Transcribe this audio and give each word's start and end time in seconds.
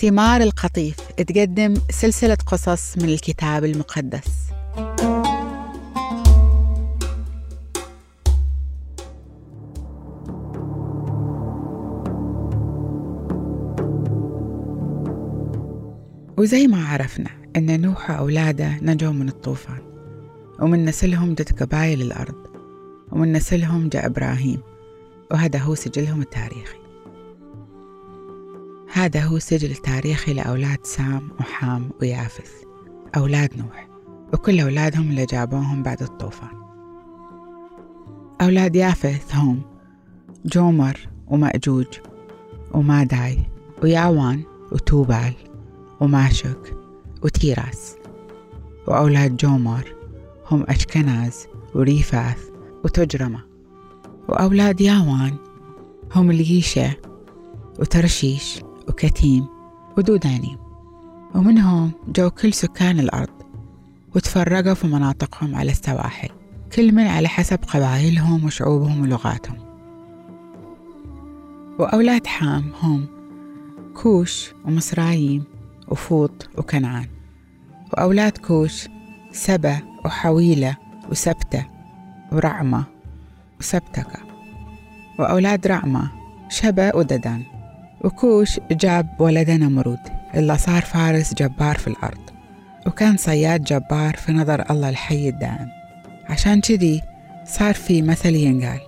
ثمار 0.00 0.40
القطيف. 0.40 0.96
تقدم 1.16 1.74
سلسلة 1.90 2.38
قصص 2.46 2.98
من 2.98 3.04
الكتاب 3.04 3.64
المقدس. 3.64 4.50
وزي 16.38 16.66
ما 16.66 16.84
عرفنا 16.84 17.30
أن 17.56 17.80
نوح 17.80 18.10
وأولاده 18.10 18.78
نجوا 18.82 19.12
من 19.12 19.28
الطوفان 19.28 19.82
ومن 20.60 20.84
نسلهم 20.84 21.34
جت 21.34 21.62
قبائل 21.62 22.02
الأرض 22.02 22.46
ومن 23.12 23.32
نسلهم 23.32 23.88
جاء 23.88 24.06
إبراهيم 24.06 24.60
وهذا 25.30 25.58
هو 25.58 25.74
سجلهم 25.74 26.20
التاريخي. 26.20 26.79
هذا 28.92 29.20
هو 29.20 29.36
السجل 29.36 29.70
التاريخي 29.70 30.32
لأولاد 30.32 30.78
سام 30.82 31.28
وحام 31.40 31.90
ويافث 32.00 32.50
أولاد 33.16 33.56
نوح 33.58 33.88
وكل 34.32 34.60
أولادهم 34.60 35.10
اللي 35.10 35.26
جابوهم 35.26 35.82
بعد 35.82 36.02
الطوفان. 36.02 36.60
أولاد 38.40 38.76
يافث 38.76 39.34
هم 39.34 39.62
جومر 40.44 41.08
ومأجوج 41.26 41.86
وماداي 42.74 43.38
وياوان 43.82 44.42
وتوبال 44.72 45.32
وماشك 46.00 46.76
وتيراس. 47.22 47.96
وأولاد 48.86 49.36
جومر 49.36 49.94
هم 50.50 50.64
أشكناز 50.68 51.46
وريفاث 51.74 52.48
وتجرمة. 52.84 53.40
وأولاد 54.28 54.80
ياوان 54.80 55.36
هم 56.14 56.30
اليشة 56.30 56.96
وترشيش 57.78 58.60
وكتيم 58.88 59.46
ودودانيم 59.98 60.58
ومنهم 61.34 61.92
جو 62.08 62.30
كل 62.30 62.52
سكان 62.52 63.00
الأرض 63.00 63.28
وتفرقوا 64.14 64.74
في 64.74 64.86
مناطقهم 64.86 65.54
على 65.54 65.70
السواحل 65.70 66.28
كل 66.76 66.94
من 66.94 67.06
على 67.06 67.28
حسب 67.28 67.58
قبائلهم 67.68 68.44
وشعوبهم 68.44 69.02
ولغاتهم. 69.02 69.56
وأولاد 71.78 72.26
حام 72.26 72.72
هم 72.82 73.06
كوش 73.94 74.52
ومصرايم 74.64 75.44
وفوط 75.88 76.48
وكنعان. 76.58 77.06
وأولاد 77.92 78.38
كوش 78.38 78.88
سبا 79.32 79.78
وحويلة 80.04 80.76
وسبتة 81.10 81.66
ورعمة 82.32 82.84
وسبتكة. 83.60 84.20
وأولاد 85.18 85.66
رعمة 85.66 86.10
شبا 86.48 86.96
وددان. 86.96 87.42
وكوش 88.04 88.60
جاب 88.70 89.08
ولده 89.18 89.56
نمرود 89.56 89.98
اللي 90.34 90.58
صار 90.58 90.82
فارس 90.82 91.34
جبار 91.34 91.76
في 91.76 91.86
الأرض. 91.86 92.30
وكان 92.86 93.16
صياد 93.16 93.64
جبار 93.64 94.16
في 94.16 94.32
نظر 94.32 94.70
الله 94.70 94.88
الحي 94.88 95.28
الدائم. 95.28 95.68
عشان 96.28 96.60
كذي 96.60 97.02
صار 97.44 97.74
في 97.74 98.02
مثل 98.02 98.34
ينقال. 98.34 98.80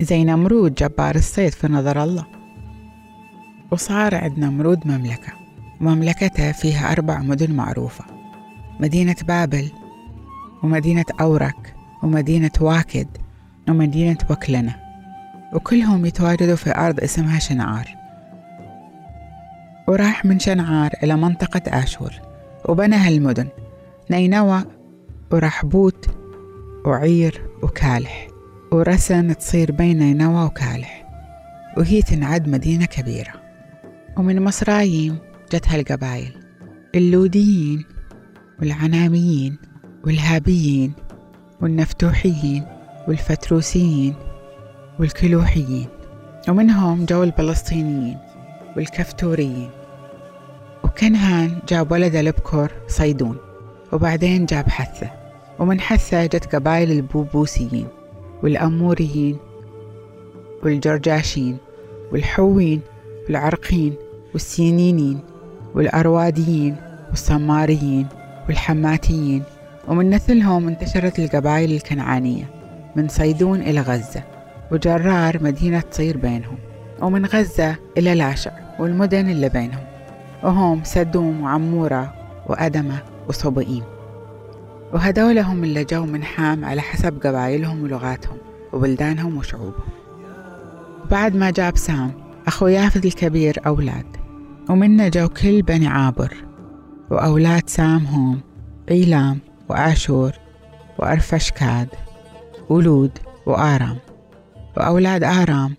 زي 0.00 0.24
نمرود 0.24 0.74
جبار 0.74 1.14
الصيد 1.14 1.52
في 1.52 1.68
نظر 1.68 2.02
الله. 2.02 2.26
وصار 3.70 4.14
عند 4.14 4.38
نمرود 4.38 4.86
مملكة. 4.86 5.32
مملكته 5.80 6.52
فيها 6.52 6.92
أربع 6.92 7.18
مدن 7.18 7.52
معروفة. 7.52 8.04
مدينة 8.80 9.16
بابل 9.28 9.70
ومدينة 10.62 11.04
أورك 11.20 11.74
ومدينة 12.02 12.50
واكد 12.60 13.08
ومدينة 13.68 14.18
وكلنة. 14.30 14.76
وكلهم 15.52 16.06
يتواجدوا 16.06 16.56
في 16.56 16.76
أرض 16.76 17.00
اسمها 17.00 17.38
شنعار. 17.38 17.93
وراح 19.88 20.24
من 20.24 20.38
شنعار 20.38 20.90
إلى 21.02 21.16
منطقة 21.16 21.62
آشور 21.82 22.12
وبنى 22.64 22.96
هالمدن. 22.96 23.48
نينوى 24.10 24.64
ورحبوت 25.30 26.06
وعير 26.86 27.42
وكالح 27.62 28.28
ورسن 28.72 29.36
تصير 29.36 29.72
بين 29.72 29.98
نينوى 29.98 30.44
وكالح 30.44 31.04
وهي 31.76 32.02
تنعد 32.02 32.48
مدينة 32.48 32.84
كبيرة. 32.84 33.32
ومن 34.16 34.42
مصرايم 34.42 35.18
جت 35.52 35.68
هالقبايل 35.68 36.36
اللوديين 36.94 37.84
والعناميين 38.60 39.56
والهابيين 40.04 40.92
والنفتوحيين 41.60 42.66
والفتروسيين 43.08 44.14
والكلوحيين 44.98 45.86
ومنهم 46.48 47.04
جو 47.04 47.22
الفلسطينيين 47.22 48.18
والكفتوريين 48.76 49.70
وكنهان 50.84 51.58
جاب 51.68 51.92
ولده 51.92 52.20
البكر 52.20 52.72
صيدون 52.88 53.36
وبعدين 53.92 54.46
جاب 54.46 54.68
حثة. 54.68 55.10
ومن 55.58 55.80
حثة 55.80 56.26
جت 56.26 56.54
قبائل 56.54 56.90
البوبوسيين 56.90 57.86
والأموريين 58.42 59.36
والجرجاشين 60.62 61.56
والحوين 62.12 62.80
والعرقين 63.26 63.94
والسينينين 64.32 65.20
والأرواديين 65.74 66.76
والصماريين 67.10 68.06
والحماتيين. 68.48 69.42
ومن 69.88 70.10
نسلهم 70.10 70.68
انتشرت 70.68 71.18
القبائل 71.18 71.72
الكنعانية 71.72 72.44
من 72.96 73.08
صيدون 73.08 73.60
إلى 73.60 73.80
غزة 73.80 74.22
وجرار 74.72 75.42
مدينة 75.42 75.80
تصير 75.80 76.16
بينهم 76.16 76.58
ومن 77.00 77.26
غزة 77.26 77.76
إلى 77.98 78.14
لاشع. 78.14 78.63
والمدن 78.78 79.28
اللي 79.30 79.48
بينهم. 79.48 79.84
وهم 80.42 80.84
سدوم 80.84 81.42
وعمورة 81.42 82.14
وأدمة 82.46 83.02
وصبئيم. 83.28 83.82
وهدول 84.92 85.38
هم 85.38 85.64
اللي 85.64 85.84
جو 85.84 86.06
من 86.06 86.22
حام 86.22 86.64
على 86.64 86.80
حسب 86.80 87.26
قبائلهم 87.26 87.82
ولغاتهم 87.82 88.36
وبلدانهم 88.72 89.36
وشعوبهم. 89.36 89.88
وبعد 91.04 91.36
ما 91.36 91.50
جاب 91.50 91.76
سام 91.76 92.12
أخو 92.46 92.66
يافذ 92.66 93.06
الكبير 93.06 93.60
أولاد. 93.66 94.06
ومنا 94.70 95.08
جو 95.08 95.28
كل 95.28 95.62
بني 95.62 95.86
عابر. 95.86 96.34
وأولاد 97.10 97.68
سام 97.68 98.06
هم 98.06 98.40
عيلام 98.90 99.38
وآشور 99.68 100.32
وأرفشكاد 100.98 101.88
ولود 102.68 103.18
وآرام. 103.46 103.98
وأولاد 104.76 105.24
آرام 105.24 105.74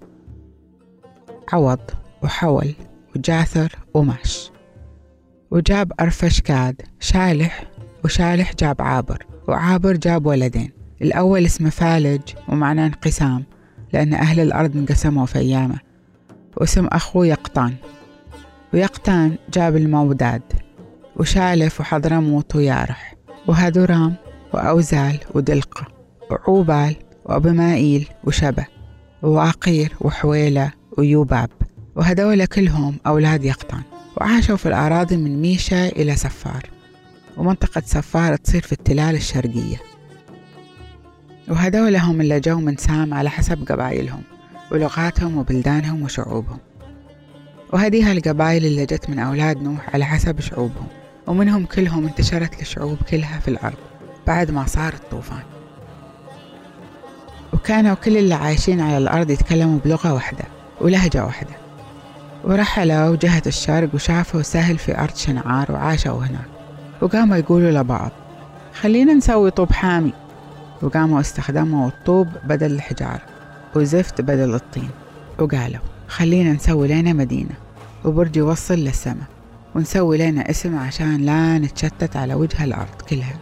عوض 1.54 1.80
وحول. 2.24 2.74
وجاثر 3.16 3.76
وماش. 3.94 4.52
وجاب 5.52 5.92
أرفشكاد 6.00 6.82
شالح 7.00 7.64
وشالح 8.06 8.54
جاب 8.60 8.82
عابر 8.82 9.26
وعابر 9.48 9.96
جاب 9.96 10.26
ولدين. 10.26 10.72
الأول 11.02 11.46
اسمه 11.46 11.70
فالج 11.70 12.22
ومعناه 12.50 12.86
انقسام 12.86 13.44
لأن 13.94 14.14
أهل 14.14 14.40
الأرض 14.40 14.78
انقسموا 14.78 15.26
في 15.26 15.40
أيامه. 15.40 15.80
واسم 16.58 16.88
أخوه 16.88 17.28
يقطان. 17.28 17.74
ويقطان 18.74 19.36
جاب 19.54 19.76
الموداد 19.76 20.42
وشالف 21.16 21.80
وحضرموت 21.80 22.56
ويارح 22.56 23.16
وهدورام 23.48 24.16
وأوزال 24.54 25.20
ودلقة 25.34 25.88
وعوبال 26.32 26.96
وأبمائيل 27.26 28.10
وشبه 28.24 28.66
وعقير 29.24 29.94
وحويلة 30.02 30.72
ويوباب. 30.98 31.50
وهدول 31.96 32.46
كلهم 32.46 32.98
أولاد 33.08 33.46
يقطان 33.46 33.82
وعاشوا 34.18 34.56
في 34.56 34.66
الأراضي 34.66 35.18
من 35.18 35.42
ميشا 35.42 35.88
إلى 35.88 36.16
سفار 36.16 36.70
ومنطقة 37.38 37.84
سفار 37.86 38.36
تصير 38.36 38.62
في 38.62 38.72
التلال 38.72 39.16
الشرقية. 39.16 39.78
وهدول 41.48 41.96
هم 41.96 42.22
اللي 42.22 42.40
جو 42.40 42.60
من 42.60 42.78
سام 42.78 43.14
على 43.14 43.30
حسب 43.30 43.72
قبائلهم 43.72 44.22
ولغاتهم 44.72 45.38
وبلدانهم 45.38 46.04
وشعوبهم. 46.04 46.60
وهذه 47.74 48.12
القبائل 48.12 48.66
اللي 48.66 48.86
جت 48.86 49.10
من 49.10 49.20
أولاد 49.20 49.62
نوح 49.62 49.90
على 49.94 50.06
حسب 50.06 50.40
شعوبهم 50.40 50.88
ومنهم 51.28 51.66
كلهم 51.66 52.08
انتشرت 52.08 52.62
الشعوب 52.62 52.98
كلها 53.12 53.40
في 53.40 53.48
الأرض 53.48 53.78
بعد 54.28 54.52
ما 54.52 54.66
صار 54.66 54.94
الطوفان. 54.94 55.44
وكانوا 57.54 57.94
كل 57.94 58.18
اللي 58.18 58.34
عايشين 58.34 58.82
على 58.82 58.98
الأرض 58.98 59.30
يتكلموا 59.30 59.80
بلغة 59.86 60.14
واحدة 60.14 60.46
ولهجة 60.82 61.26
واحدة. 61.26 61.65
ورحلوا 62.46 63.16
جهة 63.16 63.42
الشرق 63.48 63.90
وشافوا 63.94 64.42
سهل 64.42 64.78
في 64.78 65.00
أرض 65.00 65.16
شنعار 65.16 65.72
وعاشوا 65.72 66.18
هناك. 66.20 66.46
وقاموا 67.02 67.36
يقولوا 67.38 67.72
لبعض 67.72 68.12
خلينا 68.82 69.14
نسوي 69.14 69.52
طوب 69.52 69.72
حامي. 69.72 70.14
وقاموا 70.82 71.20
استخدموا 71.20 71.88
الطوب 71.88 72.28
بدل 72.44 72.72
الحجارة 72.72 73.22
وزفت 73.76 74.22
بدل 74.22 74.56
الطين. 74.56 74.90
وقالوا 75.40 75.80
خلينا 76.08 76.54
نسوي 76.54 76.88
لنا 76.88 77.14
مدينة 77.14 77.56
وبرج 78.06 78.38
يوصل 78.38 78.74
للسماء 78.76 79.28
ونسوي 79.76 80.18
لنا 80.18 80.50
اسم 80.50 80.78
عشان 80.78 81.18
لا 81.18 81.58
نتشتت 81.58 82.16
على 82.16 82.34
وجه 82.34 82.64
الأرض 82.64 83.02
كلها. 83.10 83.36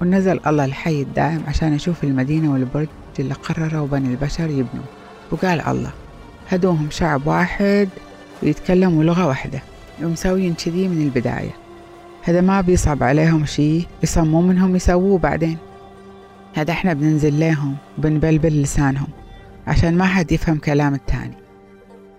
ونزل 0.00 0.40
الله 0.46 0.64
الحي 0.64 1.02
الدائم 1.02 1.42
عشان 1.48 1.74
يشوف 1.74 2.04
المدينة 2.04 2.52
والبرج 2.52 2.88
اللي 3.18 3.34
قرروا 3.34 3.86
بني 3.86 4.08
البشر 4.08 4.50
يبنوا 4.50 4.84
وقال 5.30 5.60
الله 5.60 5.90
هدوهم 6.50 6.88
شعب 6.90 7.26
واحد 7.26 7.88
ويتكلموا 8.42 9.04
لغة 9.04 9.26
واحدة 9.26 9.62
ومسوين 10.02 10.54
كذي 10.54 10.88
من 10.88 11.02
البداية. 11.02 11.50
هذا 12.22 12.40
ما 12.40 12.60
بيصعب 12.60 13.02
عليهم 13.02 13.46
شي 13.46 13.86
يصمموا 14.02 14.42
منهم 14.42 14.76
يسووه 14.76 15.18
بعدين. 15.18 15.58
هذا 16.54 16.72
إحنا 16.72 16.92
بننزل 16.92 17.32
ليهم 17.34 17.76
وبنبلبل 17.98 18.62
لسانهم 18.62 19.08
عشان 19.66 19.98
ما 19.98 20.04
حد 20.04 20.32
يفهم 20.32 20.58
كلام 20.58 20.94
التاني. 20.94 21.36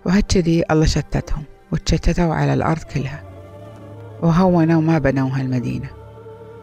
وهكذي 0.06 0.64
الله 0.72 0.86
شتتهم 0.86 1.44
وتشتتوا 1.72 2.34
على 2.34 2.54
الأرض 2.54 2.84
كلها. 2.84 3.24
وهونوا 4.22 4.81
ما 4.81 5.00
بنوا 5.00 5.30
هالمدينة. 5.34 5.90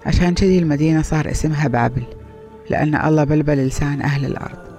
عشان 0.06 0.35
كذي 0.35 0.59
المدينة 0.59 1.03
صار 1.03 1.31
اسمها 1.31 1.69
بابل 1.69 2.03
لأن 2.71 2.95
الله 2.95 3.25
بلبل 3.25 3.67
لسان 3.67 4.03
أهل 4.03 4.25
الأرض. 4.25 4.69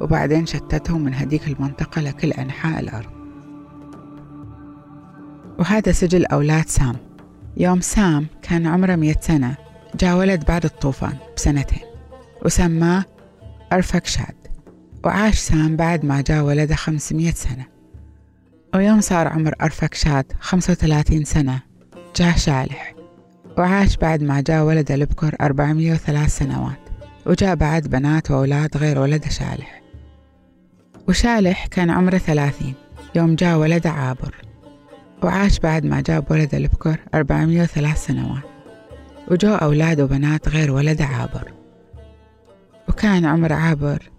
وبعدين 0.00 0.46
شتتهم 0.46 1.04
من 1.04 1.14
هديك 1.14 1.48
المنطقة 1.48 2.02
لكل 2.02 2.32
أنحاء 2.32 2.80
الأرض. 2.80 3.10
وهذا 5.58 5.92
سجل 5.92 6.26
أولاد 6.26 6.68
سام. 6.68 6.96
يوم 7.56 7.80
سام 7.80 8.26
كان 8.42 8.66
عمره 8.66 8.96
مية 8.96 9.16
سنة 9.20 9.56
جاء 10.00 10.16
ولد 10.16 10.44
بعد 10.44 10.64
الطوفان 10.64 11.16
بسنتين 11.36 11.82
وسماه 12.44 13.04
أرفكشاد 13.72 14.34
وعاش 15.04 15.38
سام 15.38 15.76
بعد 15.76 16.04
ما 16.04 16.20
جاء 16.20 16.44
ولده 16.44 16.74
خمسمية 16.74 17.32
سنة. 17.32 17.66
ويوم 18.74 19.00
صار 19.00 19.28
عمر 19.28 19.54
أرفكشاد 19.62 20.32
خمسة 20.40 20.72
وثلاثين 20.72 21.24
سنة 21.24 21.60
جاء 22.16 22.36
شالح 22.36 22.94
وعاش 23.58 23.96
بعد 23.96 24.22
ما 24.22 24.40
جاء 24.40 24.64
ولده 24.64 24.94
البكر 24.94 25.36
أربعمية 25.40 25.92
وثلاث 25.92 26.38
سنوات 26.38 26.78
وجاء 27.26 27.54
بعد 27.54 27.88
بنات 27.88 28.30
وأولاد 28.30 28.76
غير 28.76 28.98
ولده 28.98 29.28
شالح. 29.28 29.79
وشالح 31.10 31.66
كان 31.66 31.90
عمره 31.90 32.18
ثلاثين 32.18 32.74
يوم 33.14 33.34
جاء 33.34 33.58
ولده 33.58 33.90
عابر 33.90 34.34
وعاش 35.22 35.58
بعد 35.58 35.86
ما 35.86 36.00
جاب 36.00 36.30
ولده 36.30 36.58
البكر 36.58 37.00
أربعمية 37.14 37.62
وثلاث 37.62 38.06
سنوات 38.06 38.42
وجو 39.30 39.54
أولاد 39.54 40.00
وبنات 40.00 40.48
غير 40.48 40.70
ولده 40.70 41.04
عابر. 41.04 41.52
وكان 42.88 43.24
عمر 43.24 43.52
عابر 43.52 44.10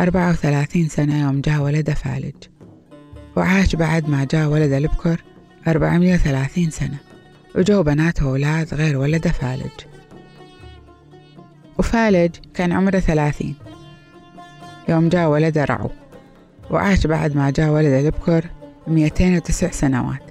أربعة 0.00 0.30
وثلاثين 0.30 0.88
سنة 0.88 1.22
يوم 1.22 1.40
جاء 1.40 1.60
ولده 1.60 1.94
فالج 1.94 2.44
وعاش 3.36 3.76
بعد 3.76 4.08
ما 4.08 4.24
جاء 4.24 4.48
ولده 4.48 4.78
البكر 4.78 5.22
أربعمية 5.68 6.14
وثلاثين 6.14 6.70
سنة 6.70 6.98
وجو 7.54 7.82
بنات 7.82 8.22
وأولاد 8.22 8.74
غير 8.74 8.96
ولده 8.96 9.30
فالج. 9.30 9.80
وفالج 11.78 12.36
كان 12.54 12.72
عمره 12.72 12.98
ثلاثين 12.98 13.54
يوم 14.88 15.08
جاء 15.08 15.28
ولده 15.28 15.64
رعو. 15.64 15.90
وعاش 16.70 17.06
بعد 17.06 17.36
ما 17.36 17.50
جاء 17.50 17.70
ولده 17.70 18.00
البكر 18.00 18.44
مئتين 18.86 19.36
وتسع 19.36 19.70
سنوات. 19.70 20.22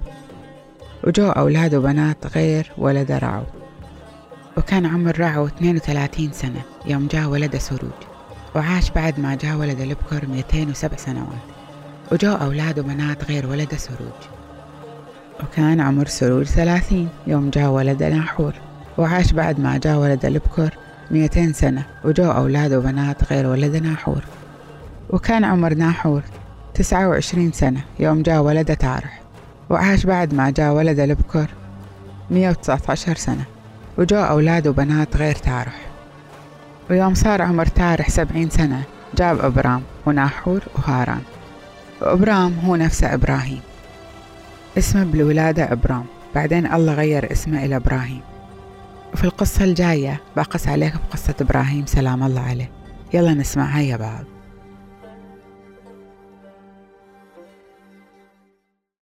وجو 1.04 1.28
أولاد 1.28 1.74
وبنات 1.74 2.36
غير 2.36 2.72
ولد 2.78 3.12
رعو 3.12 3.42
وكان 4.56 4.86
عمر 4.86 5.20
رعو 5.20 5.46
32 5.46 6.32
سنة 6.32 6.62
يوم 6.86 7.06
جاء 7.06 7.28
ولد 7.28 7.56
سروج. 7.56 7.90
وعاش 8.54 8.90
بعد 8.90 9.20
ما 9.20 9.34
جاء 9.34 9.56
ولد 9.56 9.80
البكر 9.80 10.26
207 10.26 10.96
سنوات. 10.96 11.44
وجو 12.12 12.32
أولاد 12.32 12.78
وبنات 12.78 13.24
غير 13.30 13.46
ولد 13.46 13.74
سروج. 13.74 14.18
وكان 15.42 15.80
عمر 15.80 16.06
سروج 16.06 16.46
30 16.46 17.08
يوم 17.26 17.50
جاء 17.50 17.70
ولد 17.70 18.02
ناحور. 18.02 18.54
وعاش 18.98 19.32
بعد 19.32 19.60
ما 19.60 19.78
جاء 19.78 19.98
ولد 19.98 20.24
البكر 20.24 20.74
200 21.10 21.52
سنة. 21.52 21.84
وجو 22.04 22.30
أولاد 22.30 22.72
وبنات 22.72 23.32
غير 23.32 23.46
ولد 23.46 23.76
ناحور. 23.76 24.24
وكان 25.10 25.44
عمر 25.44 25.74
ناحور 25.74 26.22
29 26.74 27.52
سنة 27.52 27.80
يوم 28.00 28.22
جاء 28.22 28.42
ولد 28.42 28.76
تارح 28.76 29.20
وعاش 29.70 30.06
بعد 30.06 30.34
ما 30.34 30.50
جاء 30.50 30.72
ولد 30.72 31.00
البكر 31.00 31.46
119 32.30 33.16
سنة 33.16 33.44
وجو 33.98 34.16
أولاد 34.16 34.66
وبنات 34.66 35.16
غير 35.16 35.34
تارح. 35.34 35.74
ويوم 36.90 37.14
صار 37.14 37.42
عمر 37.42 37.66
تارح 37.66 38.10
سبعين 38.10 38.50
سنة 38.50 38.82
جاب 39.16 39.44
إبرام 39.44 39.82
وناحور 40.06 40.60
وهاران. 40.74 41.22
وإبرام 42.02 42.58
هو 42.64 42.76
نفسه 42.76 43.14
إبراهيم. 43.14 43.60
اسمه 44.78 45.04
بالولادة 45.04 45.72
إبرام. 45.72 46.04
بعدين 46.34 46.72
الله 46.72 46.94
غير 46.94 47.32
اسمه 47.32 47.64
إلى 47.64 47.76
إبراهيم. 47.76 48.20
وفي 49.14 49.24
القصة 49.24 49.64
الجاية 49.64 50.20
بقص 50.36 50.68
عليكم 50.68 50.98
قصة 51.10 51.34
إبراهيم 51.40 51.86
سلام 51.86 52.22
الله 52.22 52.40
عليه. 52.40 52.70
يلا 53.14 53.34
نسمعها 53.34 53.80
يا 53.80 53.96
بعض 53.96 54.24